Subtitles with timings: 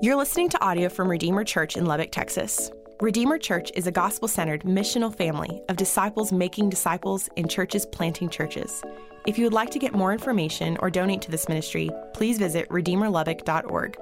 [0.00, 2.70] You're listening to audio from Redeemer Church in Lubbock, Texas.
[3.00, 8.30] Redeemer Church is a gospel centered, missional family of disciples making disciples in churches planting
[8.30, 8.84] churches.
[9.26, 12.68] If you would like to get more information or donate to this ministry, please visit
[12.68, 13.96] redeemerlubbock.org.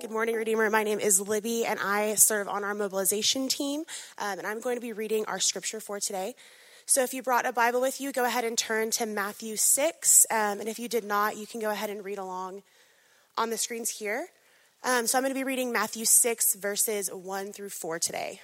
[0.00, 0.70] Good morning, Redeemer.
[0.70, 3.80] My name is Libby, and I serve on our mobilization team.
[4.16, 6.34] Um, and I'm going to be reading our scripture for today.
[6.86, 10.26] So if you brought a Bible with you, go ahead and turn to Matthew 6.
[10.30, 12.62] Um, and if you did not, you can go ahead and read along
[13.40, 14.26] on the screens here.
[14.84, 18.42] Um, so I'm going to be reading Matthew 6, verses 1 through 4 today.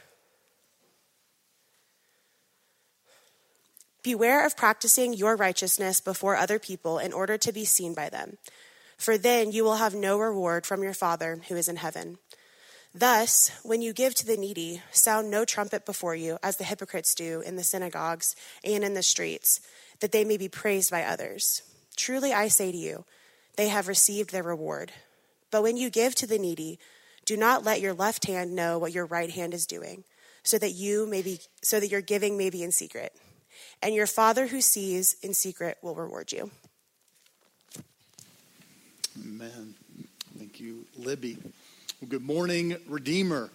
[4.02, 8.38] Beware of practicing your righteousness before other people in order to be seen by them,
[8.96, 12.16] for then you will have no reward from your Father who is in heaven.
[12.94, 17.14] Thus, when you give to the needy, sound no trumpet before you, as the hypocrites
[17.14, 19.60] do in the synagogues and in the streets,
[20.00, 21.60] that they may be praised by others.
[21.96, 23.04] Truly I say to you,
[23.56, 24.92] they have received their reward.
[25.50, 26.78] But when you give to the needy,
[27.24, 30.04] do not let your left hand know what your right hand is doing,
[30.42, 33.14] so that you may be so that your giving may be in secret.
[33.82, 36.50] And your father who sees in secret will reward you.
[39.20, 39.74] Amen.
[40.38, 41.38] Thank you, Libby.
[42.00, 43.50] Well, good morning, Redeemer.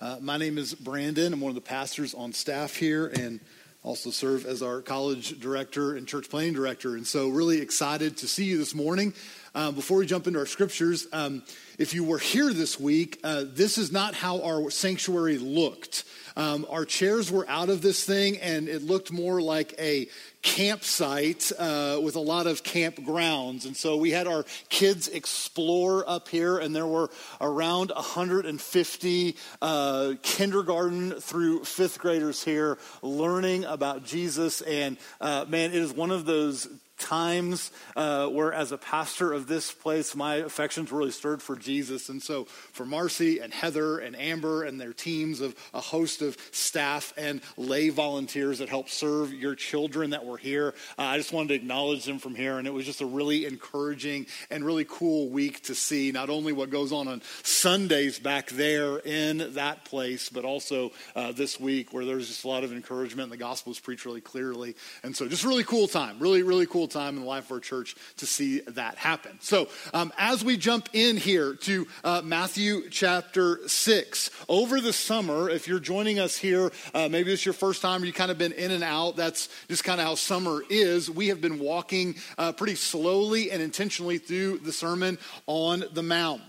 [0.00, 1.32] Uh, my name is Brandon.
[1.32, 3.40] I'm one of the pastors on staff here and
[3.84, 6.96] also serve as our college director and church planting director.
[6.96, 9.12] And so, really excited to see you this morning.
[9.54, 11.44] Um, before we jump into our scriptures, um,
[11.78, 16.04] if you were here this week, uh, this is not how our sanctuary looked.
[16.34, 20.08] Um, our chairs were out of this thing, and it looked more like a
[20.44, 23.64] campsite uh, with a lot of campgrounds.
[23.64, 30.12] And so we had our kids explore up here, and there were around 150 uh,
[30.22, 34.60] kindergarten through fifth graders here learning about Jesus.
[34.60, 39.46] And uh, man, it is one of those times uh, where, as a pastor of
[39.46, 42.08] this place, my affections really stirred for Jesus.
[42.08, 46.36] And so, for Marcy and Heather and Amber and their teams of a host of
[46.52, 51.32] staff and lay volunteers that help serve your children that were here, uh, I just
[51.32, 52.58] wanted to acknowledge them from here.
[52.58, 56.52] And it was just a really encouraging and really cool week to see not only
[56.52, 61.92] what goes on on Sundays back there in that place, but also uh, this week
[61.92, 64.76] where there's just a lot of encouragement and the gospel is preached really clearly.
[65.02, 67.60] And so, just really cool time, really, really cool time in the life of our
[67.60, 69.38] church to see that happen.
[69.40, 75.48] So, um, as we jump in here to uh, Matthew chapter 6, over the summer,
[75.48, 78.52] if you're joining us here, uh, maybe it's your first time, you've kind of been
[78.52, 81.10] in and out, that's just kind of how summer is.
[81.10, 86.42] We have been walking uh, pretty slowly and intentionally through the Sermon on the Mount.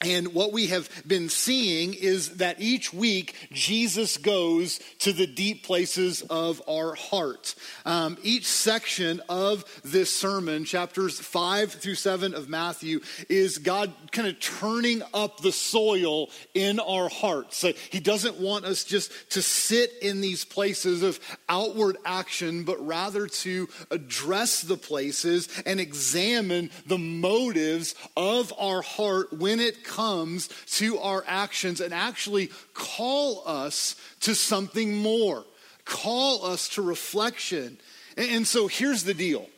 [0.00, 5.64] And what we have been seeing is that each week Jesus goes to the deep
[5.64, 7.56] places of our heart.
[7.84, 14.28] Um, each section of this sermon, chapters five through seven of Matthew, is God kind
[14.28, 17.56] of turning up the soil in our hearts.
[17.56, 22.86] So he doesn't want us just to sit in these places of outward action, but
[22.86, 30.48] rather to address the places and examine the motives of our heart when it comes
[30.76, 35.44] to our actions and actually call us to something more,
[35.84, 37.78] call us to reflection.
[38.16, 39.48] And so here's the deal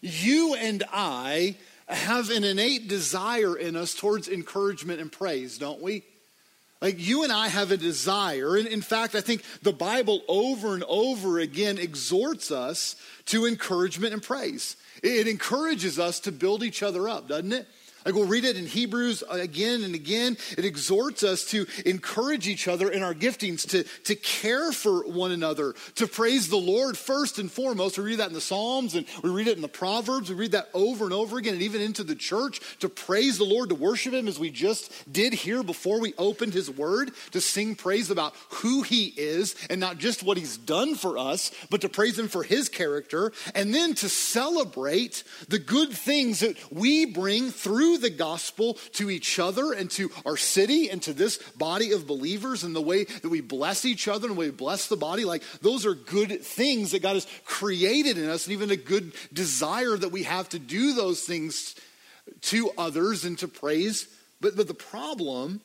[0.00, 1.56] you and I
[1.86, 6.02] have an innate desire in us towards encouragement and praise, don't we?
[6.80, 10.74] Like you and I have a desire, and in fact, I think the Bible over
[10.74, 12.96] and over again exhorts us
[13.26, 14.76] to encouragement and praise.
[15.02, 17.66] It encourages us to build each other up, doesn't it?
[18.04, 20.36] Like we'll read it in Hebrews uh, again and again.
[20.58, 25.32] It exhorts us to encourage each other in our giftings, to, to care for one
[25.32, 27.98] another, to praise the Lord first and foremost.
[27.98, 30.28] We read that in the Psalms and we read it in the Proverbs.
[30.28, 33.44] We read that over and over again, and even into the church to praise the
[33.44, 37.40] Lord, to worship Him as we just did here before we opened His Word, to
[37.40, 41.80] sing praise about who He is and not just what He's done for us, but
[41.80, 47.06] to praise Him for His character, and then to celebrate the good things that we
[47.06, 51.92] bring through the gospel to each other and to our city and to this body
[51.92, 55.24] of believers and the way that we bless each other and we bless the body.
[55.24, 59.12] Like, those are good things that God has created in us, and even a good
[59.32, 61.74] desire that we have to do those things
[62.42, 64.08] to others and to praise.
[64.40, 65.60] But, but the problem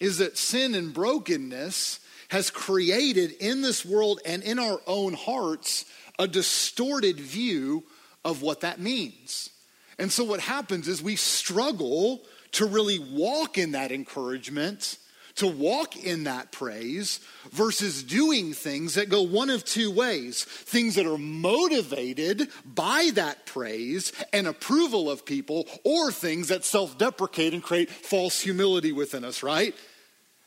[0.00, 5.84] is that sin and brokenness has created in this world and in our own hearts
[6.18, 7.84] a distorted view
[8.24, 9.50] of what that means.
[9.98, 12.22] And so what happens is we struggle
[12.52, 14.98] to really walk in that encouragement,
[15.36, 20.94] to walk in that praise versus doing things that go one of two ways things
[20.96, 27.54] that are motivated by that praise and approval of people, or things that self deprecate
[27.54, 29.74] and create false humility within us, right?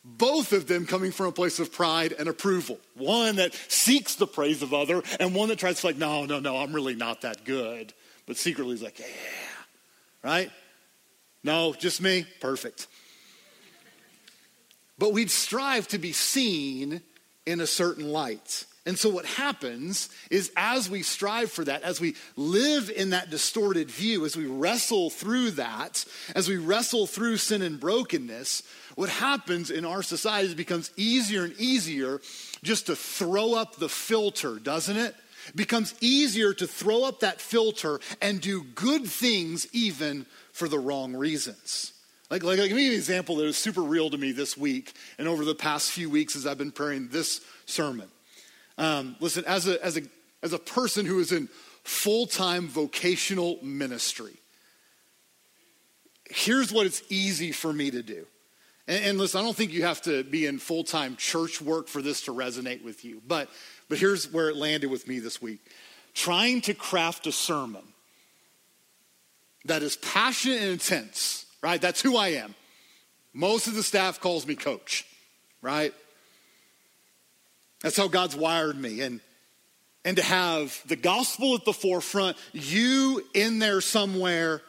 [0.04, 2.78] Both of them coming from a place of pride and approval.
[2.94, 6.40] One that seeks the praise of other, and one that tries to like, no, no,
[6.40, 7.92] no, I'm really not that good.
[8.26, 9.06] But secretly he's like, yeah,
[10.24, 10.52] right?
[11.44, 12.26] No, just me?
[12.40, 12.88] Perfect.
[14.98, 17.02] But we'd strive to be seen
[17.46, 18.66] in a certain light.
[18.88, 23.32] And so, what happens is, as we strive for that, as we live in that
[23.32, 26.06] distorted view, as we wrestle through that,
[26.36, 28.62] as we wrestle through sin and brokenness,
[28.94, 32.22] what happens in our society is it becomes easier and easier
[32.64, 35.16] just to throw up the filter, doesn't it?
[35.54, 41.16] Becomes easier to throw up that filter and do good things even for the wrong
[41.16, 41.94] reasons.
[42.30, 44.94] Like, like, like, give me an example that was super real to me this week
[45.20, 48.10] and over the past few weeks as I've been preparing this sermon.
[48.78, 50.02] Um, listen, as a, as, a,
[50.42, 51.50] as a person who is in
[51.84, 54.34] full time vocational ministry,
[56.30, 58.26] here's what it's easy for me to do.
[58.88, 61.88] And, and listen, I don't think you have to be in full time church work
[61.88, 63.50] for this to resonate with you, but,
[63.90, 65.60] but here's where it landed with me this week.
[66.14, 67.84] Trying to craft a sermon
[69.66, 71.82] that is passionate and intense, right?
[71.82, 72.56] That's who I am.
[73.34, 75.06] Most of the staff calls me coach,
[75.62, 75.94] right?
[77.82, 79.02] That's how God's wired me.
[79.02, 79.20] And,
[80.06, 84.62] and to have the gospel at the forefront, you in there somewhere,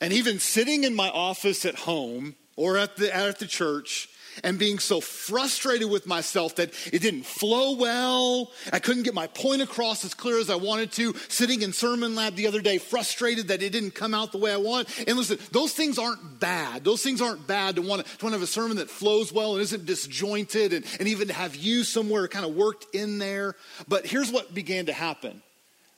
[0.00, 4.08] and even sitting in my office at home or at the, at the church,
[4.44, 8.52] and being so frustrated with myself that it didn't flow well.
[8.72, 11.14] I couldn't get my point across as clear as I wanted to.
[11.28, 14.52] Sitting in sermon lab the other day, frustrated that it didn't come out the way
[14.52, 14.88] I want.
[15.06, 16.84] And listen, those things aren't bad.
[16.84, 19.32] Those things aren't bad to want to, to, want to have a sermon that flows
[19.32, 23.18] well and isn't disjointed and, and even to have you somewhere kind of worked in
[23.18, 23.54] there.
[23.88, 25.42] But here's what began to happen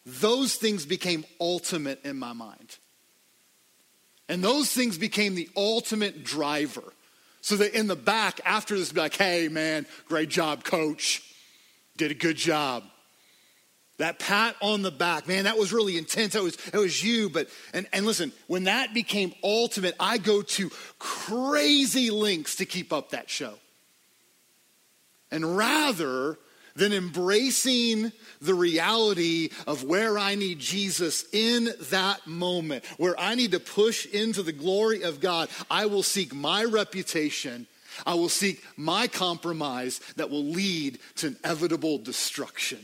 [0.05, 2.79] those things became ultimate in my mind.
[4.29, 6.93] And those things became the ultimate driver
[7.43, 11.23] so that in the back, after this, be like, hey, man, great job, coach.
[11.97, 12.85] Did a good job.
[13.99, 16.33] That pat on the back, man, that was really intense.
[16.33, 17.29] That was, that was you.
[17.29, 22.93] But, and, and listen, when that became ultimate, I go to crazy lengths to keep
[22.93, 23.55] up that show.
[25.33, 26.39] And rather
[26.75, 33.53] than embracing the reality of where I need Jesus in that moment, where I need
[33.53, 37.67] to push into the glory of God, I will seek my reputation.
[38.07, 42.79] I will seek my compromise that will lead to inevitable destruction.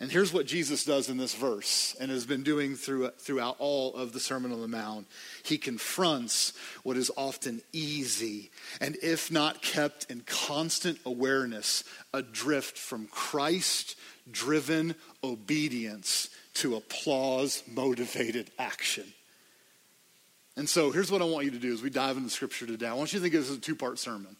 [0.00, 3.94] And here's what Jesus does in this verse and has been doing through, throughout all
[3.94, 5.08] of the Sermon on the Mount.
[5.42, 6.52] He confronts
[6.84, 8.50] what is often easy
[8.80, 11.82] and, if not kept in constant awareness,
[12.14, 13.96] adrift from Christ
[14.30, 19.04] driven obedience to applause motivated action.
[20.56, 22.86] And so here's what I want you to do as we dive into scripture today.
[22.86, 24.36] I want you to think of this as a two part sermon.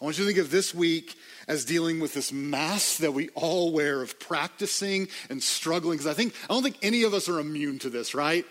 [0.00, 1.16] I want you to think of this week
[1.48, 5.98] as dealing with this mask that we all wear of practicing and struggling.
[5.98, 8.44] Because I think, I don't think any of us are immune to this, right?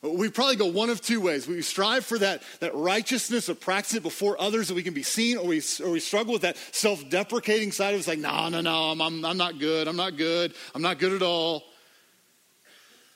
[0.00, 1.46] We probably go one of two ways.
[1.46, 5.02] We strive for that, that righteousness of practice it before others that we can be
[5.02, 8.48] seen, or we, or we struggle with that self deprecating side of us like, no,
[8.48, 9.86] no, no, I'm, I'm, I'm not good.
[9.86, 10.54] I'm not good.
[10.74, 11.64] I'm not good at all.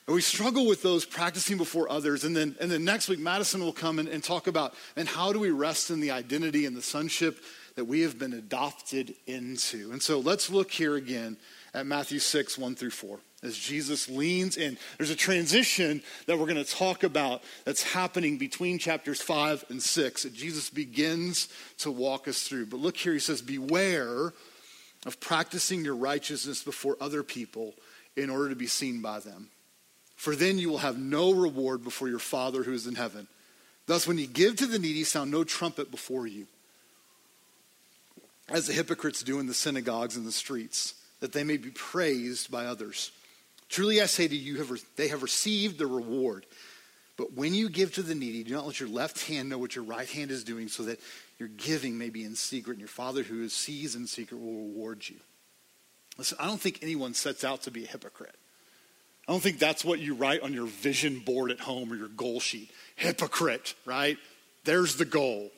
[0.07, 2.23] And we struggle with those practicing before others.
[2.23, 5.33] And then, and then next week, Madison will come and, and talk about and how
[5.33, 7.39] do we rest in the identity and the sonship
[7.75, 9.91] that we have been adopted into.
[9.91, 11.35] And so let's look here again
[11.73, 13.19] at Matthew 6, 1 through 4.
[13.43, 18.37] As Jesus leans in, there's a transition that we're going to talk about that's happening
[18.37, 21.49] between chapters 5 and 6 that Jesus begins
[21.79, 22.67] to walk us through.
[22.67, 24.33] But look here, he says, Beware
[25.05, 27.75] of practicing your righteousness before other people
[28.15, 29.49] in order to be seen by them
[30.17, 33.27] for then you will have no reward before your Father who is in heaven.
[33.85, 36.47] Thus, when you give to the needy, sound no trumpet before you,
[38.49, 42.51] as the hypocrites do in the synagogues and the streets, that they may be praised
[42.51, 43.11] by others.
[43.69, 46.45] Truly, I say to you, they have received the reward.
[47.15, 49.75] But when you give to the needy, do not let your left hand know what
[49.75, 50.99] your right hand is doing, so that
[51.39, 55.07] your giving may be in secret, and your Father who sees in secret will reward
[55.07, 55.17] you.
[56.17, 58.35] Listen, I don't think anyone sets out to be a hypocrite.
[59.27, 62.07] I don't think that's what you write on your vision board at home or your
[62.07, 62.71] goal sheet.
[62.95, 64.17] Hypocrite, right?
[64.63, 65.51] There's the goal.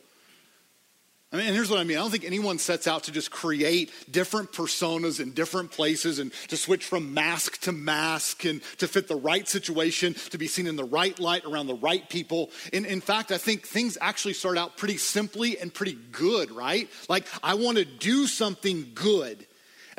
[1.32, 1.98] I mean, and here's what I mean.
[1.98, 6.32] I don't think anyone sets out to just create different personas in different places and
[6.48, 10.66] to switch from mask to mask and to fit the right situation, to be seen
[10.66, 12.50] in the right light around the right people.
[12.74, 16.90] In, in fact, I think things actually start out pretty simply and pretty good, right?
[17.08, 19.46] Like, I want to do something good.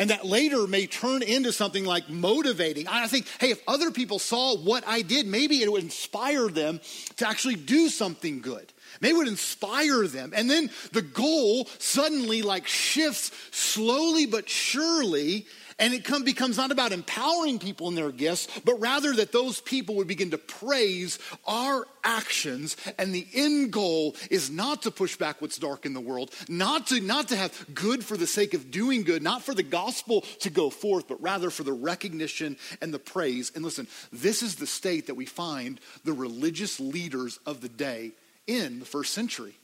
[0.00, 2.88] And that later may turn into something like motivating.
[2.88, 6.80] I think, hey, if other people saw what I did, maybe it would inspire them
[7.18, 8.72] to actually do something good.
[9.00, 10.32] Maybe would inspire them.
[10.34, 15.46] And then the goal suddenly like shifts slowly but surely.
[15.78, 19.62] And it come, becomes not about empowering people in their gifts, but rather that those
[19.62, 22.76] people would begin to praise our actions.
[22.98, 26.88] And the end goal is not to push back what's dark in the world, not
[26.88, 30.20] to, not to have good for the sake of doing good, not for the gospel
[30.40, 33.50] to go forth, but rather for the recognition and the praise.
[33.54, 38.12] And listen, this is the state that we find the religious leaders of the day
[38.46, 39.54] in the first century.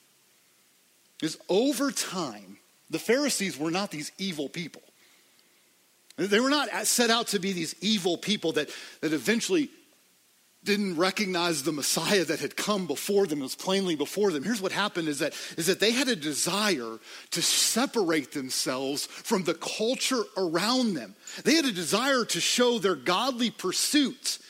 [1.22, 2.58] Is over time,
[2.90, 4.82] the Pharisees were not these evil people.
[6.16, 9.70] They were not set out to be these evil people that, that eventually
[10.64, 14.42] didn't recognize the Messiah that had come before them, was plainly before them.
[14.42, 16.98] Here's what happened is that, is that they had a desire
[17.30, 21.14] to separate themselves from the culture around them.
[21.44, 24.40] They had a desire to show their godly pursuits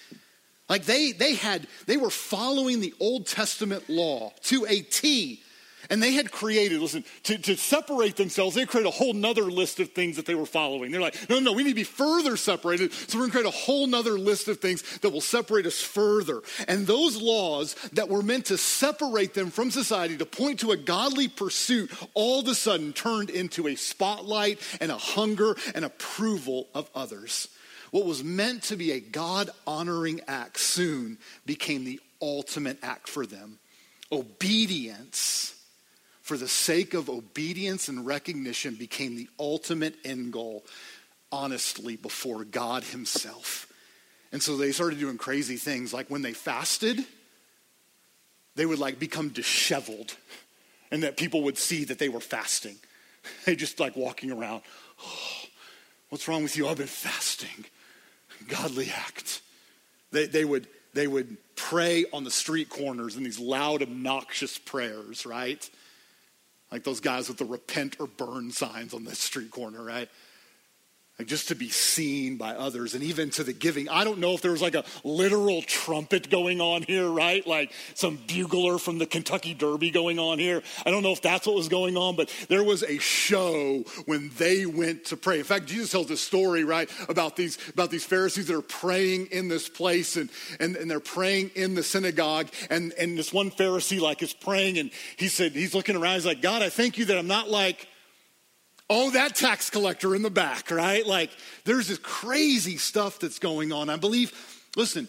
[0.68, 5.42] like they, they had, they were following the Old Testament law to a T.
[5.88, 9.78] And they had created, listen, to, to separate themselves, they created a whole nother list
[9.78, 10.90] of things that they were following.
[10.90, 12.92] They're like, no, no, we need to be further separated.
[12.92, 16.42] So we're gonna create a whole nother list of things that will separate us further.
[16.66, 20.76] And those laws that were meant to separate them from society, to point to a
[20.76, 26.66] godly pursuit, all of a sudden turned into a spotlight and a hunger and approval
[26.74, 27.48] of others.
[27.90, 33.26] What was meant to be a God honoring act soon became the ultimate act for
[33.26, 33.58] them.
[34.10, 35.54] Obedience,
[36.22, 40.64] for the sake of obedience and recognition, became the ultimate end goal,
[41.30, 43.72] honestly, before God Himself.
[44.32, 47.04] And so they started doing crazy things like when they fasted,
[48.54, 50.16] they would like become disheveled
[50.90, 52.76] and that people would see that they were fasting.
[53.44, 54.62] They just like walking around,
[55.04, 55.48] oh,
[56.10, 56.68] what's wrong with you?
[56.68, 57.64] I've been fasting
[58.48, 59.42] godly act.
[60.12, 65.26] They, they, would, they would pray on the street corners in these loud, obnoxious prayers,
[65.26, 65.68] right?
[66.70, 70.08] Like those guys with the repent or burn signs on the street corner, right?
[71.18, 73.88] Like just to be seen by others and even to the giving.
[73.88, 77.46] I don't know if there was like a literal trumpet going on here, right?
[77.46, 80.62] Like some bugler from the Kentucky Derby going on here.
[80.84, 84.30] I don't know if that's what was going on, but there was a show when
[84.36, 85.38] they went to pray.
[85.38, 89.26] In fact, Jesus tells this story, right, about these, about these Pharisees that are praying
[89.26, 90.28] in this place and,
[90.60, 92.48] and, and they're praying in the synagogue.
[92.68, 96.26] And, and this one Pharisee like is praying and he said, he's looking around, he's
[96.26, 97.88] like, God, I thank you that I'm not like,
[98.88, 101.04] Oh, that tax collector in the back, right?
[101.04, 101.30] Like,
[101.64, 103.90] there's this crazy stuff that's going on.
[103.90, 104.32] I believe,
[104.76, 105.08] listen,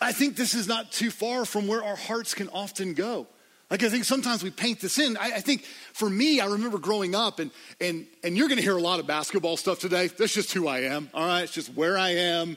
[0.00, 3.26] I think this is not too far from where our hearts can often go.
[3.70, 5.16] Like, I think sometimes we paint this in.
[5.18, 8.64] I, I think for me, I remember growing up, and, and, and you're going to
[8.64, 10.06] hear a lot of basketball stuff today.
[10.06, 11.42] That's just who I am, all right?
[11.42, 12.56] It's just where I am.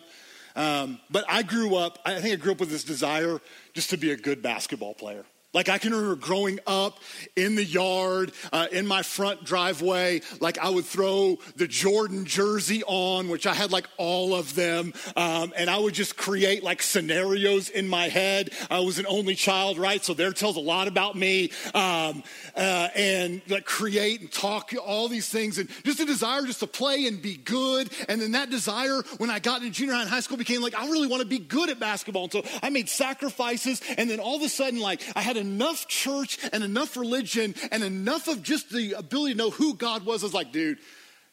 [0.55, 3.41] Um, but I grew up, I think I grew up with this desire
[3.73, 5.25] just to be a good basketball player.
[5.53, 6.99] Like I can remember growing up
[7.35, 12.83] in the yard, uh, in my front driveway, like I would throw the Jordan jersey
[12.85, 16.81] on, which I had like all of them, um, and I would just create like
[16.81, 18.49] scenarios in my head.
[18.69, 20.03] I was an only child, right?
[20.03, 22.23] So there tells a lot about me, um,
[22.55, 26.67] uh, and like create and talk all these things, and just a desire just to
[26.67, 27.91] play and be good.
[28.09, 30.75] And then that desire, when I got into junior high and high school, became like
[30.75, 33.81] I really want to be good at basketball, and so I made sacrifices.
[33.97, 37.53] And then all of a sudden, like I had a enough church and enough religion
[37.71, 40.23] and enough of just the ability to know who God was.
[40.23, 40.79] I was like, dude,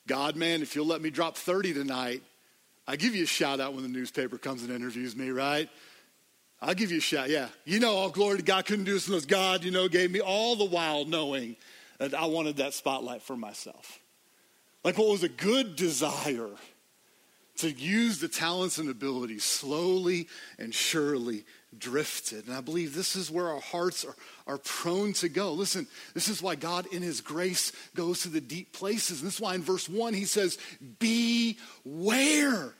[0.06, 2.22] God, man, if you'll let me drop 30 tonight,
[2.86, 5.68] I give you a shout out when the newspaper comes and interviews me, right?
[6.60, 7.30] I'll give you a shout.
[7.30, 7.48] Yeah.
[7.64, 10.20] You know, all glory to God couldn't do this unless God, you know, gave me
[10.20, 11.56] all the while knowing
[11.98, 14.00] that I wanted that spotlight for myself.
[14.84, 16.50] Like what was a good desire
[17.58, 21.44] to use the talents and abilities slowly and surely
[21.78, 22.46] drifted.
[22.46, 24.14] And I believe this is where our hearts are,
[24.46, 25.52] are prone to go.
[25.52, 29.20] Listen, this is why God, in His grace, goes to the deep places.
[29.20, 30.58] And this is why in verse 1 He says,
[30.98, 32.74] Beware.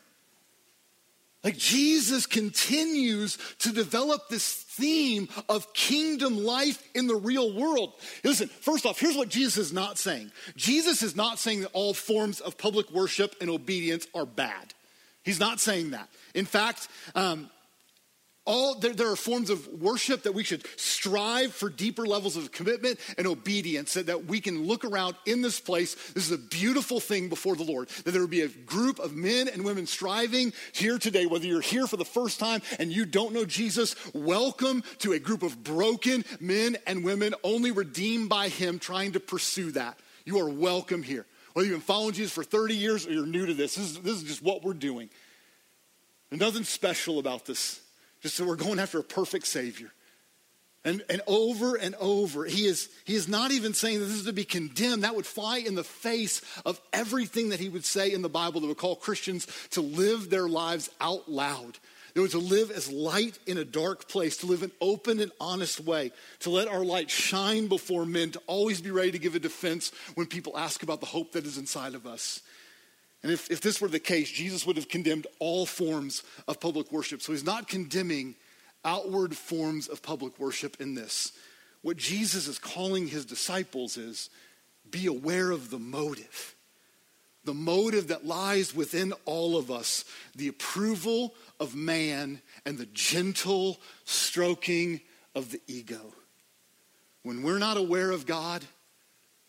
[1.43, 7.93] Like Jesus continues to develop this theme of kingdom life in the real world.
[8.23, 11.93] Listen, first off, here's what Jesus is not saying Jesus is not saying that all
[11.93, 14.73] forms of public worship and obedience are bad.
[15.23, 16.09] He's not saying that.
[16.35, 17.49] In fact, um,
[18.51, 22.51] all there, there, are forms of worship that we should strive for deeper levels of
[22.51, 25.95] commitment and obedience that, that we can look around in this place.
[26.11, 27.87] This is a beautiful thing before the Lord.
[28.03, 31.61] That there would be a group of men and women striving here today, whether you're
[31.61, 35.63] here for the first time and you don't know Jesus, welcome to a group of
[35.63, 39.97] broken men and women only redeemed by Him trying to pursue that.
[40.25, 41.25] You are welcome here.
[41.53, 43.99] Whether you've been following Jesus for 30 years or you're new to this, this is,
[43.99, 45.09] this is just what we're doing.
[46.29, 47.79] There's nothing special about this.
[48.21, 49.91] Just that we're going after a perfect Savior.
[50.83, 54.25] And, and over and over, he is, he is not even saying that this is
[54.25, 55.03] to be condemned.
[55.03, 58.61] That would fly in the face of everything that he would say in the Bible
[58.61, 61.77] that would call Christians to live their lives out loud.
[62.13, 65.31] They were to live as light in a dark place, to live an open and
[65.39, 69.35] honest way, to let our light shine before men, to always be ready to give
[69.35, 72.41] a defense when people ask about the hope that is inside of us.
[73.23, 76.91] And if, if this were the case, Jesus would have condemned all forms of public
[76.91, 77.21] worship.
[77.21, 78.35] So he's not condemning
[78.83, 81.31] outward forms of public worship in this.
[81.81, 84.29] What Jesus is calling his disciples is
[84.89, 86.55] be aware of the motive.
[87.43, 93.79] The motive that lies within all of us, the approval of man and the gentle
[94.05, 95.01] stroking
[95.33, 96.13] of the ego.
[97.23, 98.63] When we're not aware of God,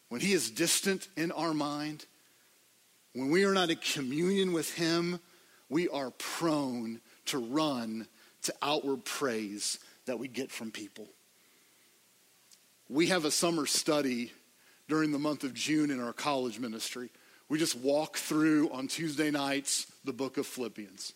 [0.08, 2.06] when He is distant in our mind,
[3.14, 5.20] when we are not in communion with Him,
[5.68, 8.06] we are prone to run
[8.42, 11.08] to outward praise that we get from people.
[12.88, 14.32] We have a summer study
[14.88, 17.10] during the month of June in our college ministry.
[17.48, 21.12] We just walk through on Tuesday nights the book of Philippians.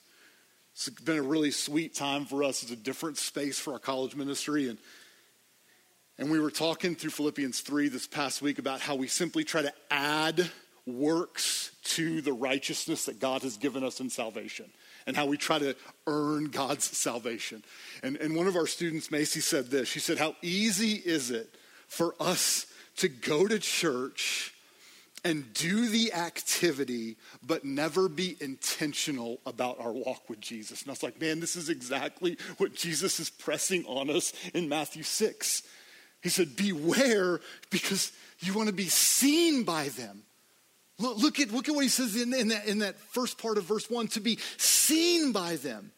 [0.72, 2.62] It's been a really sweet time for us.
[2.62, 4.68] It's a different space for our college ministry.
[4.68, 4.78] And,
[6.18, 9.62] and we were talking through Philippians 3 this past week about how we simply try
[9.62, 10.50] to add
[10.86, 14.66] works to the righteousness that God has given us in salvation
[15.06, 15.76] and how we try to
[16.06, 17.64] earn God's salvation.
[18.02, 19.88] And, and one of our students, Macy, said this.
[19.88, 21.54] She said, How easy is it
[21.88, 22.66] for us
[22.96, 24.52] to go to church
[25.24, 30.82] and do the activity, but never be intentional about our walk with Jesus.
[30.82, 34.68] And I was like, man, this is exactly what Jesus is pressing on us in
[34.68, 35.62] Matthew 6.
[36.22, 37.40] He said, Beware
[37.70, 40.22] because you want to be seen by them.
[40.98, 43.58] Look, look, at, look at what he says in, in, that, in that first part
[43.58, 45.92] of verse 1 to be seen by them.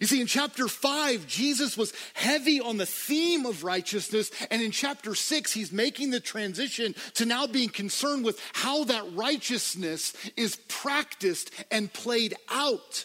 [0.00, 4.30] You see, in chapter 5, Jesus was heavy on the theme of righteousness.
[4.50, 9.04] And in chapter 6, he's making the transition to now being concerned with how that
[9.14, 13.04] righteousness is practiced and played out.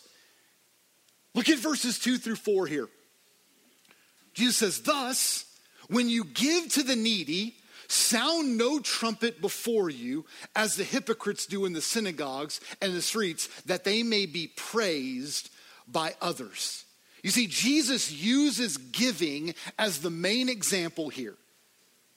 [1.34, 2.90] Look at verses 2 through 4 here.
[4.34, 5.46] Jesus says, Thus,
[5.88, 7.56] when you give to the needy,
[7.92, 10.26] sound no trumpet before you,
[10.56, 15.50] as the hypocrites do in the synagogues and the streets, that they may be praised
[15.88, 16.86] by others.
[17.24, 21.36] You see, Jesus uses giving as the main example here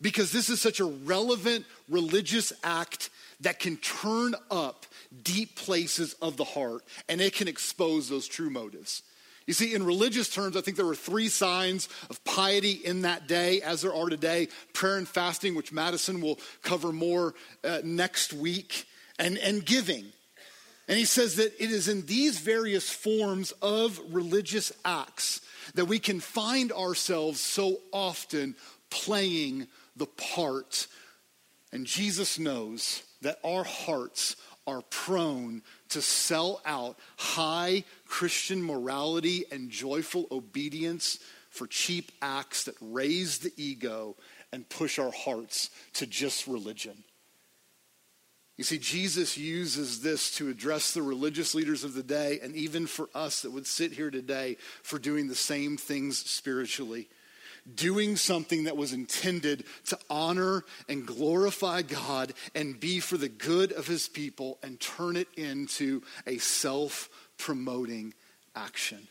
[0.01, 3.11] because this is such a relevant religious act
[3.41, 4.87] that can turn up
[5.23, 9.03] deep places of the heart and it can expose those true motives.
[9.47, 13.27] You see, in religious terms, I think there were three signs of piety in that
[13.29, 18.33] day, as there are today prayer and fasting, which Madison will cover more uh, next
[18.33, 18.87] week,
[19.19, 20.07] and, and giving.
[20.89, 25.41] And he says that it is in these various forms of religious acts
[25.75, 28.55] that we can find ourselves so often
[28.91, 30.87] playing the part.
[31.73, 35.63] And Jesus knows that our hearts are prone
[35.95, 43.53] to sell out high Christian morality and joyful obedience for cheap acts that raise the
[43.57, 44.17] ego
[44.53, 47.05] and push our hearts to just religion.
[48.57, 52.87] You see, Jesus uses this to address the religious leaders of the day and even
[52.89, 57.09] for us that would sit here today for doing the same things spiritually.
[57.73, 63.73] Doing something that was intended to honor and glorify God and be for the good
[63.73, 68.13] of his people and turn it into a self promoting
[68.55, 69.09] action.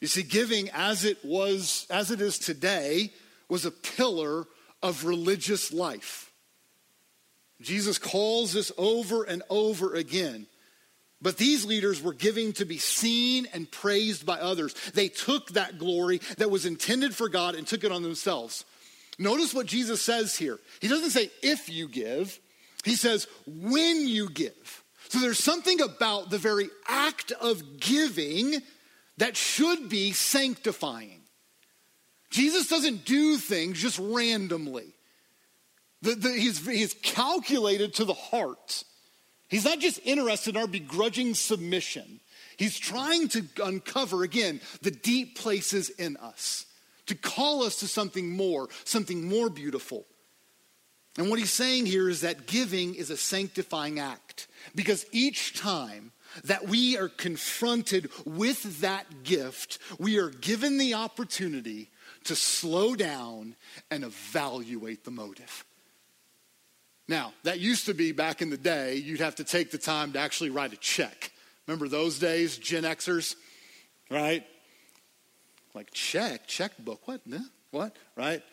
[0.00, 3.12] You see, giving as it was, as it is today,
[3.48, 4.46] was a pillar
[4.82, 6.32] of religious life.
[7.60, 10.46] Jesus calls this over and over again.
[11.22, 14.74] But these leaders were giving to be seen and praised by others.
[14.94, 18.64] They took that glory that was intended for God and took it on themselves.
[19.18, 20.58] Notice what Jesus says here.
[20.80, 22.38] He doesn't say if you give,
[22.84, 24.82] he says when you give.
[25.08, 28.62] So there's something about the very act of giving
[29.18, 31.20] that should be sanctifying.
[32.30, 34.94] Jesus doesn't do things just randomly.
[36.00, 38.84] The, the, he's, he's calculated to the heart.
[39.50, 42.20] He's not just interested in our begrudging submission.
[42.56, 46.66] He's trying to uncover, again, the deep places in us,
[47.06, 50.06] to call us to something more, something more beautiful.
[51.18, 56.12] And what he's saying here is that giving is a sanctifying act because each time
[56.44, 61.90] that we are confronted with that gift, we are given the opportunity
[62.24, 63.56] to slow down
[63.90, 65.64] and evaluate the motive.
[67.10, 70.12] Now, that used to be back in the day, you'd have to take the time
[70.12, 71.32] to actually write a check.
[71.66, 73.34] Remember those days, Gen Xers,
[74.08, 74.44] right?
[75.74, 77.20] Like check, checkbook, what?
[77.72, 77.96] What?
[78.16, 78.44] Right?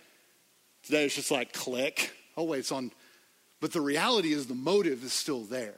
[0.81, 2.11] Today it's just like click.
[2.35, 2.91] Oh, wait, it's on.
[3.61, 5.77] But the reality is the motive is still there.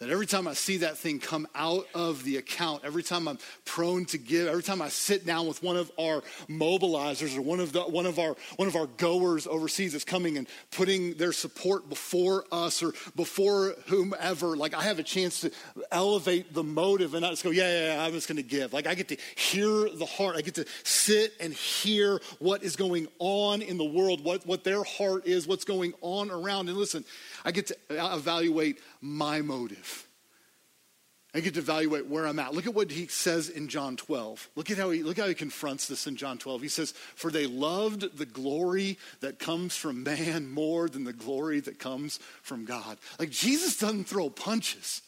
[0.00, 3.36] That every time I see that thing come out of the account, every time I'm
[3.64, 7.58] prone to give, every time I sit down with one of our mobilizers or one
[7.58, 11.32] of the one of our one of our goers overseas that's coming and putting their
[11.32, 15.50] support before us or before whomever, like I have a chance to
[15.90, 18.72] elevate the motive and not just go, yeah, yeah, yeah I'm just gonna give.
[18.72, 22.76] Like I get to hear the heart, I get to sit and hear what is
[22.76, 26.68] going on in the world, what, what their heart is, what's going on around.
[26.68, 27.04] And listen,
[27.44, 29.87] I get to evaluate my motive.
[31.38, 32.52] I get to evaluate where I'm at.
[32.52, 34.50] Look at what he says in John 12.
[34.56, 36.62] Look at how he look how he confronts this in John 12.
[36.62, 41.60] He says, "For they loved the glory that comes from man more than the glory
[41.60, 45.00] that comes from God." Like Jesus doesn't throw punches.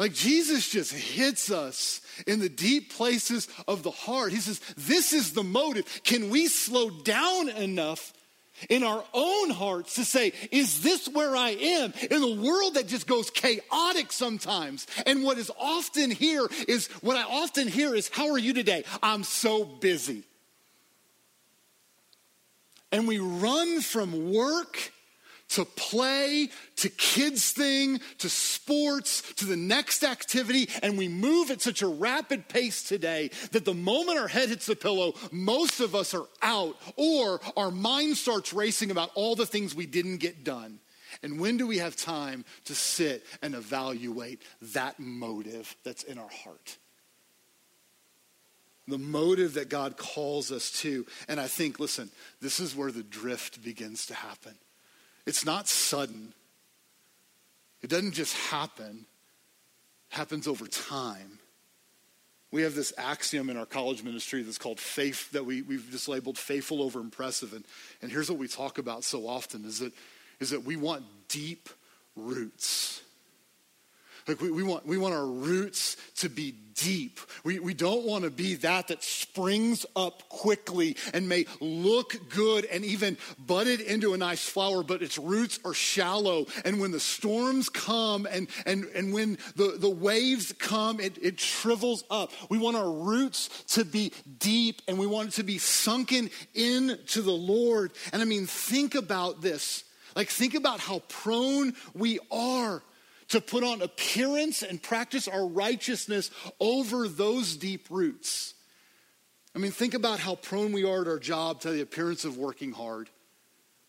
[0.00, 4.32] Like Jesus just hits us in the deep places of the heart.
[4.32, 6.02] He says, This is the motive.
[6.02, 8.14] Can we slow down enough
[8.68, 11.92] in our own hearts to say, is this where I am?
[12.10, 14.86] In a world that just goes chaotic sometimes.
[15.06, 18.84] And what is often here is, what I often hear is, how are you today?
[19.02, 20.24] I'm so busy.
[22.92, 24.92] And we run from work
[25.50, 31.60] to play, to kids' thing, to sports, to the next activity, and we move at
[31.60, 35.94] such a rapid pace today that the moment our head hits the pillow, most of
[35.94, 40.44] us are out, or our mind starts racing about all the things we didn't get
[40.44, 40.78] done.
[41.22, 46.28] And when do we have time to sit and evaluate that motive that's in our
[46.28, 46.78] heart?
[48.86, 51.06] The motive that God calls us to.
[51.28, 52.10] And I think, listen,
[52.40, 54.54] this is where the drift begins to happen.
[55.26, 56.32] It's not sudden.
[57.82, 59.06] It doesn't just happen.
[60.10, 61.38] It happens over time.
[62.52, 66.08] We have this axiom in our college ministry that's called faith that we, we've just
[66.08, 67.52] labeled faithful over impressive.
[67.52, 67.64] And,
[68.02, 69.92] and here's what we talk about so often is that,
[70.40, 71.68] is that we want deep
[72.16, 73.02] roots.
[74.30, 77.18] Like we, we, want, we want our roots to be deep.
[77.42, 82.64] We, we don't want to be that that springs up quickly and may look good
[82.66, 86.46] and even budded into a nice flower, but its roots are shallow.
[86.64, 91.40] And when the storms come and, and, and when the, the waves come, it, it
[91.40, 92.30] shrivels up.
[92.48, 97.20] We want our roots to be deep and we want it to be sunken into
[97.20, 97.90] the Lord.
[98.12, 99.82] And I mean, think about this.
[100.14, 102.84] Like, think about how prone we are
[103.30, 108.54] to put on appearance and practice our righteousness over those deep roots.
[109.54, 112.36] I mean, think about how prone we are at our job to the appearance of
[112.36, 113.08] working hard.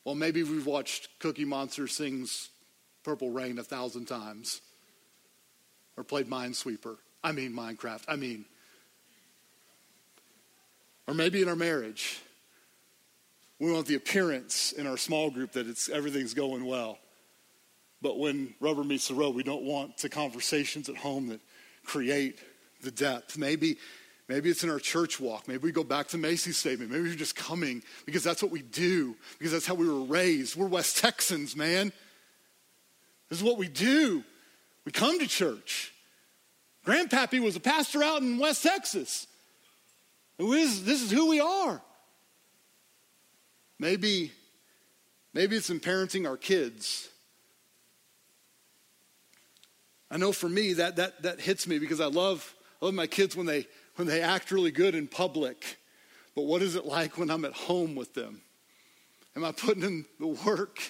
[0.06, 2.50] Well, maybe we've watched Cookie Monster sings
[3.04, 4.62] Purple Rain a thousand times
[5.98, 6.98] or played Minesweeper.
[7.24, 8.04] I mean, Minecraft.
[8.08, 8.46] I mean,
[11.08, 12.20] or maybe in our marriage,
[13.60, 16.98] we want the appearance in our small group that it's everything's going well.
[18.02, 21.40] But when rubber meets the road, we don't want the conversations at home that
[21.86, 22.40] create
[22.82, 23.38] the depth.
[23.38, 23.78] Maybe,
[24.28, 25.48] maybe it's in our church walk.
[25.48, 26.92] Maybe we go back to Macy's statement.
[26.92, 30.56] Maybe we're just coming because that's what we do, because that's how we were raised.
[30.56, 31.94] We're West Texans, man.
[33.30, 34.24] This is what we do.
[34.84, 35.94] We come to church.
[36.86, 39.28] Grandpappy was a pastor out in West Texas.
[40.40, 41.80] Is, this is who we are.
[43.78, 44.32] Maybe,
[45.36, 47.10] maybe it's in parenting our kids.
[50.12, 53.08] I know for me that, that, that hits me because I love, I love my
[53.08, 55.78] kids when they, when they act really good in public.
[56.36, 58.42] But what is it like when I'm at home with them?
[59.38, 60.82] Am I putting in the work?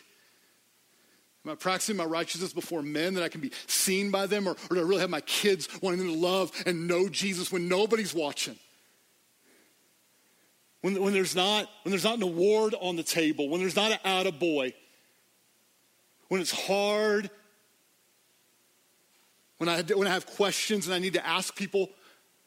[1.46, 4.48] Am I practicing my righteousness before men that I can be seen by them?
[4.48, 7.52] Or, or do I really have my kids wanting them to love and know Jesus
[7.52, 8.58] when nobody's watching?
[10.82, 13.92] When, when, there's not, when there's not an award on the table, when there's not
[13.92, 14.74] an attaboy,
[16.30, 17.30] when it's hard
[19.62, 21.91] when I, when I have questions and I need to ask people,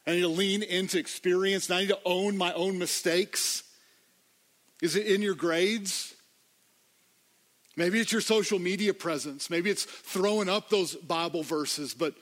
[0.05, 3.62] I need to lean into experience, and I need to own my own mistakes?
[4.83, 6.12] Is it in your grades?
[7.77, 9.48] Maybe it's your social media presence.
[9.48, 12.14] Maybe it's throwing up those Bible verses, but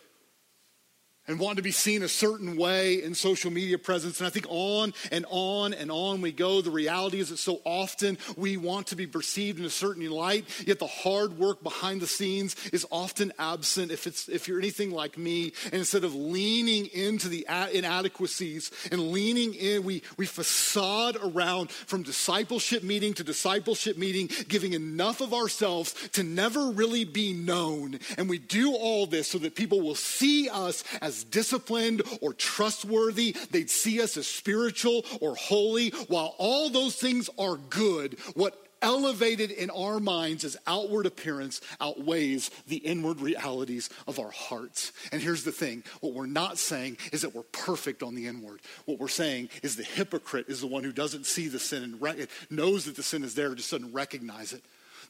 [1.29, 4.19] and want to be seen a certain way in social media presence.
[4.19, 6.61] And I think on and on and on we go.
[6.61, 10.45] The reality is that so often we want to be perceived in a certain light,
[10.67, 14.91] yet the hard work behind the scenes is often absent if, it's, if you're anything
[14.91, 15.53] like me.
[15.67, 22.03] And instead of leaning into the inadequacies and leaning in, we, we facade around from
[22.03, 28.01] discipleship meeting to discipleship meeting, giving enough of ourselves to never really be known.
[28.19, 32.33] And we do all this so that people will see us as as disciplined or
[32.33, 33.37] trustworthy.
[33.51, 35.91] They'd see us as spiritual or holy.
[36.09, 42.51] While all those things are good, what elevated in our minds as outward appearance outweighs
[42.67, 44.93] the inward realities of our hearts.
[45.13, 48.61] And here's the thing what we're not saying is that we're perfect on the inward.
[48.85, 52.29] What we're saying is the hypocrite is the one who doesn't see the sin and
[52.51, 54.63] knows that the sin is there, just doesn't recognize it.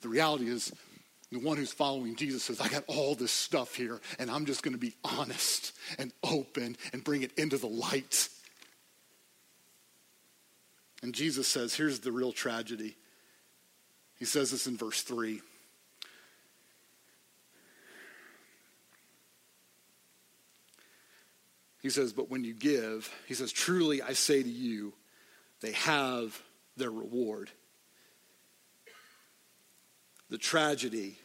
[0.02, 0.72] The reality is,
[1.32, 4.62] the one who's following Jesus says, I got all this stuff here, and I'm just
[4.62, 8.28] going to be honest and open and bring it into the light.
[11.02, 12.96] And Jesus says, here's the real tragedy.
[14.18, 15.40] He says this in verse 3.
[21.80, 24.92] He says, But when you give, he says, Truly I say to you,
[25.62, 26.40] they have
[26.76, 27.50] their reward.
[30.30, 31.18] The tragedy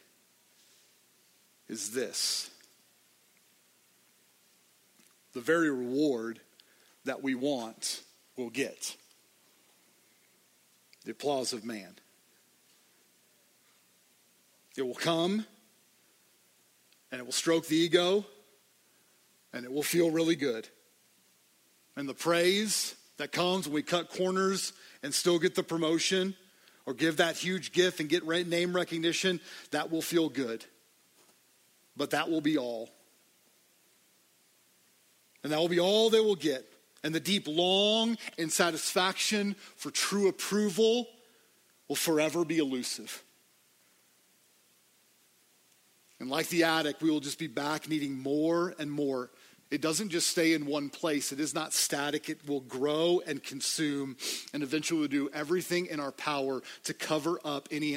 [1.68, 2.50] is this
[5.34, 6.40] the very reward
[7.04, 8.02] that we want
[8.36, 8.96] will get
[11.04, 11.94] the applause of man.
[14.76, 15.44] It will come
[17.10, 18.24] and it will stroke the ego
[19.52, 20.68] and it will feel really good.
[21.96, 26.34] And the praise that comes when we cut corners and still get the promotion
[26.86, 29.40] or give that huge gift and get name recognition,
[29.72, 30.64] that will feel good
[31.98, 32.88] but that will be all.
[35.42, 36.64] And that will be all they will get.
[37.04, 41.08] And the deep long and satisfaction for true approval
[41.88, 43.22] will forever be elusive.
[46.20, 49.30] And like the addict, we will just be back needing more and more.
[49.70, 51.30] It doesn't just stay in one place.
[51.30, 52.28] It is not static.
[52.28, 54.16] It will grow and consume,
[54.52, 57.94] and eventually we'll do everything in our power to cover up any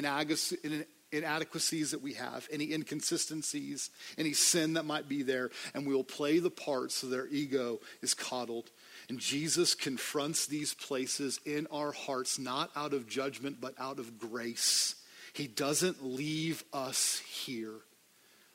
[1.12, 6.02] inadequacies that we have, any inconsistencies, any sin that might be there, and we will
[6.02, 8.70] play the part so their ego is coddled.
[9.08, 14.18] And Jesus confronts these places in our hearts, not out of judgment, but out of
[14.18, 14.96] grace.
[15.34, 17.74] He doesn't leave us here,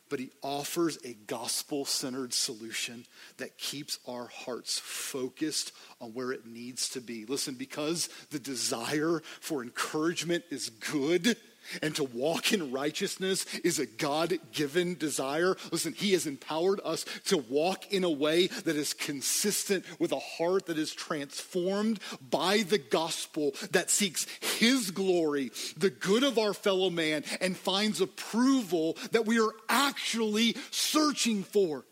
[0.10, 3.06] but he offers a gospel centered solution
[3.38, 7.26] that keeps our hearts focused on where it needs to be.
[7.26, 11.36] Listen, because the desire for encouragement is good
[11.82, 15.56] and to walk in righteousness is a God given desire.
[15.72, 20.20] Listen, He has empowered us to walk in a way that is consistent with a
[20.20, 22.00] heart that is transformed
[22.30, 24.26] by the gospel that seeks
[24.60, 30.56] His glory, the good of our fellow man, and finds approval that we are actually
[30.72, 31.86] searching for.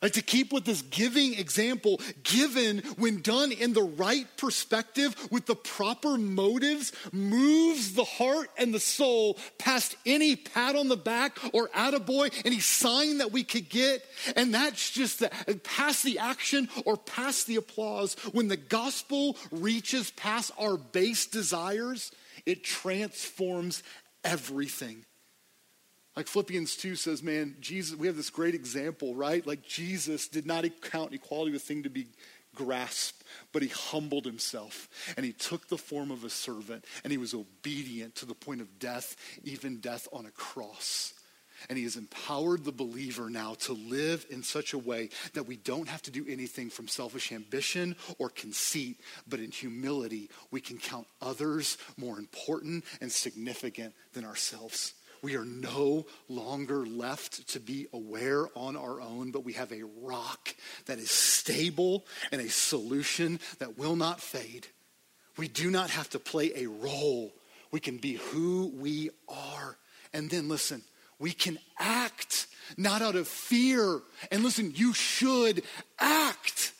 [0.00, 5.46] Like to keep with this giving example, given when done in the right perspective with
[5.46, 11.36] the proper motives, moves the heart and the soul past any pat on the back
[11.52, 14.04] or attaboy, any sign that we could get.
[14.36, 15.30] And that's just the,
[15.64, 18.14] past the action or past the applause.
[18.30, 22.12] When the gospel reaches past our base desires,
[22.46, 23.82] it transforms
[24.22, 25.04] everything.
[26.18, 29.46] Like Philippians 2 says, man, Jesus, we have this great example, right?
[29.46, 32.08] Like Jesus did not count equality a thing to be
[32.56, 37.18] grasped, but he humbled himself and he took the form of a servant and he
[37.18, 41.14] was obedient to the point of death, even death on a cross.
[41.68, 45.54] And he has empowered the believer now to live in such a way that we
[45.54, 50.78] don't have to do anything from selfish ambition or conceit, but in humility, we can
[50.78, 54.94] count others more important and significant than ourselves.
[55.22, 59.84] We are no longer left to be aware on our own, but we have a
[60.02, 60.54] rock
[60.86, 64.66] that is stable and a solution that will not fade.
[65.36, 67.32] We do not have to play a role.
[67.70, 69.76] We can be who we are.
[70.12, 70.82] And then listen,
[71.18, 74.00] we can act not out of fear.
[74.30, 75.62] And listen, you should
[75.98, 76.72] act.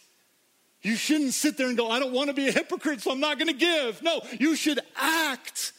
[0.82, 3.20] You shouldn't sit there and go, I don't want to be a hypocrite, so I'm
[3.20, 4.02] not going to give.
[4.02, 5.72] No, you should act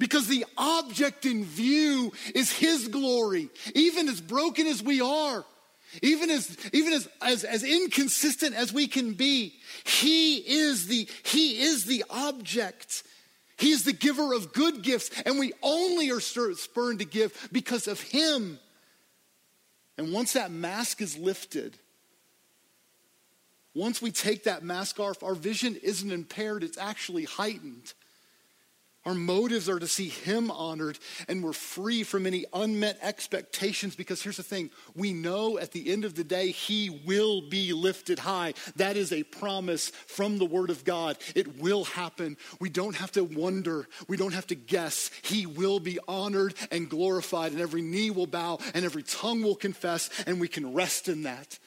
[0.00, 5.44] because the object in view is his glory, even as broken as we are.
[6.02, 11.60] Even as even as, as, as inconsistent as we can be, he is the he
[11.60, 13.02] is the object.
[13.58, 17.88] He is the giver of good gifts, and we only are spurned to give because
[17.88, 18.58] of him.
[19.98, 21.76] And once that mask is lifted,
[23.74, 27.92] once we take that mask off, our vision isn't impaired, it's actually heightened.
[29.06, 34.22] Our motives are to see Him honored, and we're free from any unmet expectations because
[34.22, 38.18] here's the thing we know at the end of the day, He will be lifted
[38.18, 38.52] high.
[38.76, 41.16] That is a promise from the Word of God.
[41.34, 42.36] It will happen.
[42.60, 45.10] We don't have to wonder, we don't have to guess.
[45.22, 49.56] He will be honored and glorified, and every knee will bow, and every tongue will
[49.56, 51.58] confess, and we can rest in that.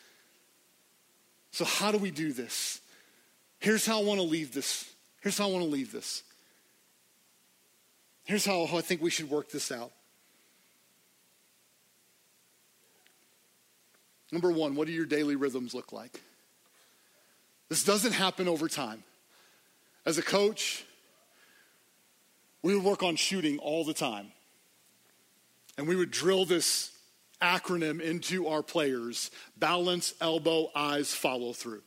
[1.49, 2.79] So, how do we do this?
[3.57, 4.87] Here's how I want to leave this.
[5.21, 6.21] Here's how I want to leave this.
[8.25, 9.91] Here's how I think we should work this out.
[14.31, 16.19] Number one, what do your daily rhythms look like?
[17.69, 19.03] This doesn't happen over time.
[20.05, 20.85] As a coach,
[22.61, 24.31] we would work on shooting all the time.
[25.77, 26.91] And we would drill this
[27.41, 31.81] acronym into our players balance, elbow, eyes, follow through.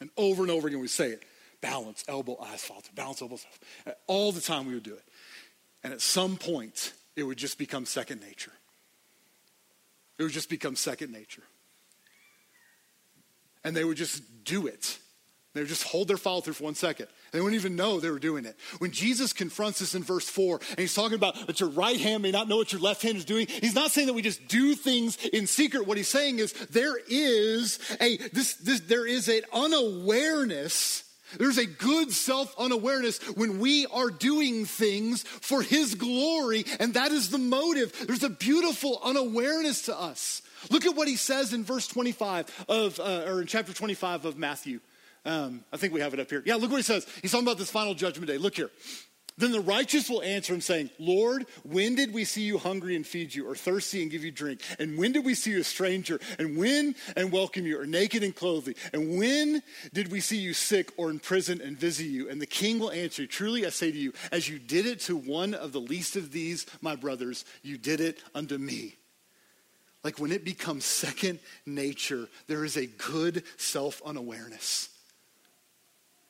[0.00, 1.22] And over and over again, we say it
[1.60, 3.54] balance, elbow, eyes, follow through, balance, elbow, follow.
[3.84, 3.92] Through.
[4.06, 5.04] All the time we would do it.
[5.86, 8.50] And at some point, it would just become second nature.
[10.18, 11.44] It would just become second nature.
[13.62, 14.98] And they would just do it.
[15.54, 17.06] They would just hold their follow through for one second.
[17.30, 18.56] They wouldn't even know they were doing it.
[18.78, 22.24] When Jesus confronts us in verse 4, and he's talking about that your right hand
[22.24, 24.48] may not know what your left hand is doing, he's not saying that we just
[24.48, 25.86] do things in secret.
[25.86, 31.04] What he's saying is there is a this, this there is an unawareness
[31.38, 37.12] there's a good self unawareness when we are doing things for His glory, and that
[37.12, 38.06] is the motive.
[38.06, 40.42] There's a beautiful unawareness to us.
[40.70, 44.38] Look at what He says in verse 25 of, uh, or in chapter 25 of
[44.38, 44.80] Matthew.
[45.24, 46.42] Um, I think we have it up here.
[46.46, 47.06] Yeah, look what He says.
[47.20, 48.38] He's talking about this final judgment day.
[48.38, 48.70] Look here.
[49.38, 53.06] Then the righteous will answer him, saying, Lord, when did we see you hungry and
[53.06, 54.62] feed you, or thirsty and give you drink?
[54.78, 58.22] And when did we see you a stranger, and when and welcome you, or naked
[58.22, 58.74] and clothe you?
[58.94, 62.30] And when did we see you sick or in prison and visit you?
[62.30, 65.16] And the king will answer, Truly I say to you, as you did it to
[65.16, 68.94] one of the least of these, my brothers, you did it unto me.
[70.02, 74.88] Like when it becomes second nature, there is a good self unawareness.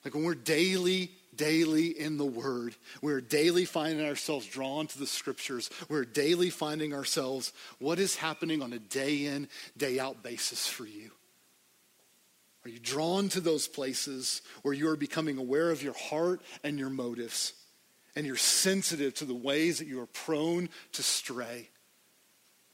[0.04, 2.74] Like when we're daily daily in the Word.
[3.02, 5.70] We're daily finding ourselves drawn to the Scriptures.
[5.88, 10.86] We're daily finding ourselves what is happening on a day in, day out basis for
[10.86, 11.10] you.
[12.64, 16.80] Are you drawn to those places where you are becoming aware of your heart and
[16.80, 17.52] your motives?
[18.16, 21.68] And you're sensitive to the ways that you are prone to stray.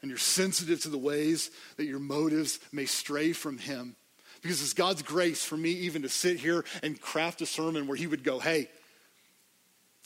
[0.01, 3.97] And you're sensitive to the ways that your motives may stray from Him.
[4.43, 7.97] Because it's God's grace for me even to sit here and craft a sermon where
[7.97, 8.69] He would go, hey,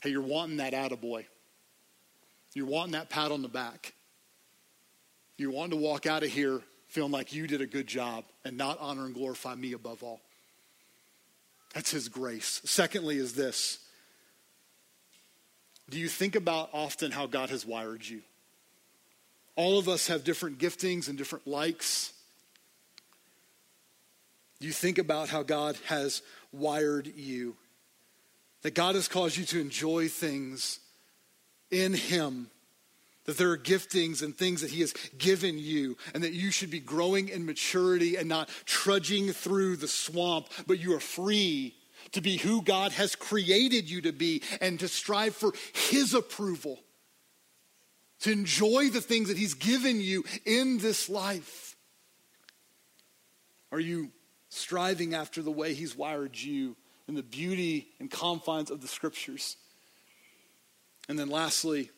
[0.03, 1.25] hey, you're wanting that attaboy.
[2.53, 3.93] You're wanting that pat on the back.
[5.37, 8.57] You're wanting to walk out of here feeling like you did a good job and
[8.57, 10.21] not honor and glorify me above all.
[11.73, 12.61] That's His grace.
[12.63, 13.79] Secondly, is this
[15.89, 18.21] Do you think about often how God has wired you?
[19.55, 22.13] All of us have different giftings and different likes.
[24.59, 27.55] You think about how God has wired you,
[28.63, 30.79] that God has caused you to enjoy things
[31.69, 32.49] in Him,
[33.25, 36.71] that there are giftings and things that He has given you, and that you should
[36.71, 41.75] be growing in maturity and not trudging through the swamp, but you are free
[42.13, 46.79] to be who God has created you to be and to strive for His approval,
[48.21, 51.75] to enjoy the things that He's given you in this life.
[53.71, 54.11] Are you
[54.57, 56.75] striving after the way He's wired you
[57.07, 59.55] in the beauty and confines of the scriptures.
[61.07, 61.89] And then lastly,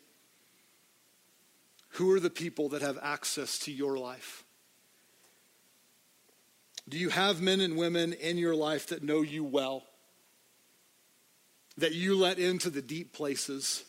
[1.93, 4.43] who are the people that have access to your life?
[6.87, 9.83] Do you have men and women in your life that know you well?
[11.77, 13.83] That you let into the deep places?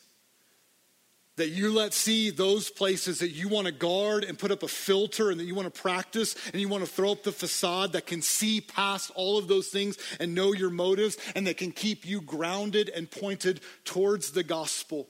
[1.37, 4.69] That you let see those places that you want to guard and put up a
[4.69, 7.93] filter and that you want to practice and you want to throw up the facade
[7.93, 11.73] that can see past all of those things and know your motives and that can
[11.73, 15.09] keep you grounded and pointed towards the gospel.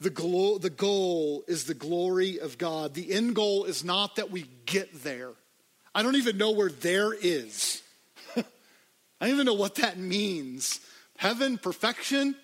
[0.00, 2.94] The, glo- the goal is the glory of God.
[2.94, 5.32] The end goal is not that we get there.
[5.94, 7.82] I don't even know where there is.
[8.36, 8.44] I
[9.20, 10.80] don't even know what that means.
[11.16, 12.34] Heaven, perfection,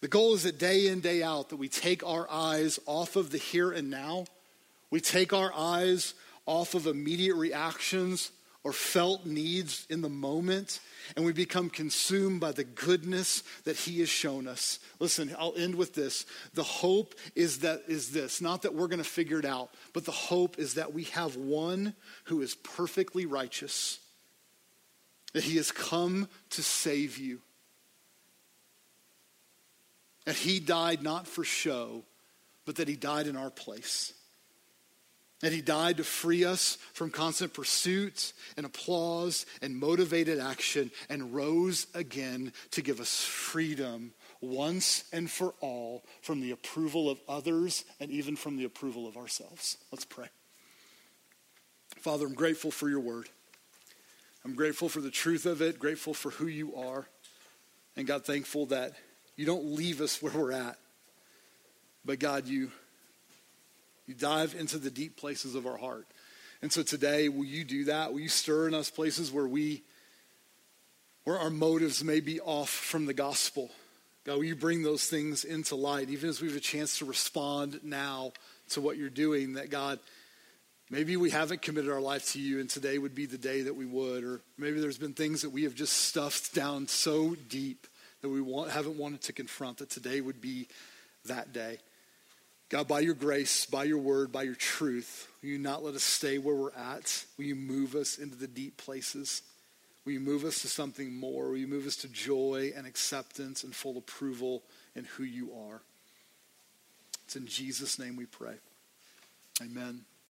[0.00, 3.30] the goal is that day in, day out, that we take our eyes off of
[3.30, 4.26] the here and now.
[4.90, 6.14] We take our eyes
[6.46, 8.30] off of immediate reactions
[8.66, 10.80] or felt needs in the moment,
[11.14, 14.80] and we become consumed by the goodness that He has shown us.
[14.98, 16.26] Listen, I'll end with this.
[16.54, 20.04] The hope is that is this, not that we're going to figure it out, but
[20.04, 21.94] the hope is that we have one
[22.24, 24.00] who is perfectly righteous,
[25.32, 27.40] that He has come to save you.
[30.26, 32.04] That he died not for show,
[32.66, 34.12] but that he died in our place.
[35.40, 41.34] That he died to free us from constant pursuit and applause and motivated action and
[41.34, 47.84] rose again to give us freedom once and for all from the approval of others
[48.00, 49.76] and even from the approval of ourselves.
[49.92, 50.28] Let's pray.
[51.98, 53.28] Father, I'm grateful for your word.
[54.44, 57.06] I'm grateful for the truth of it, grateful for who you are,
[57.96, 58.92] and God, thankful that
[59.36, 60.78] you don't leave us where we're at,
[62.04, 62.70] but God, you
[64.06, 66.06] you dive into the deep places of our heart.
[66.62, 68.12] And so today, will you do that?
[68.12, 69.82] Will you stir in us places where we,
[71.24, 73.70] where our motives may be off from the gospel?
[74.24, 77.04] God, will you bring those things into light, even as we have a chance to
[77.04, 78.32] respond now
[78.70, 79.54] to what you're doing?
[79.54, 79.98] That God,
[80.88, 83.74] maybe we haven't committed our life to you, and today would be the day that
[83.74, 84.24] we would.
[84.24, 87.86] Or maybe there's been things that we have just stuffed down so deep
[88.26, 90.66] that we want, haven't wanted to confront, that today would be
[91.26, 91.78] that day.
[92.68, 96.02] God, by your grace, by your word, by your truth, will you not let us
[96.02, 97.24] stay where we're at?
[97.38, 99.42] Will you move us into the deep places?
[100.04, 101.50] Will you move us to something more?
[101.50, 104.64] Will you move us to joy and acceptance and full approval
[104.96, 105.80] in who you are?
[107.26, 108.54] It's in Jesus' name we pray.
[109.62, 110.04] Amen.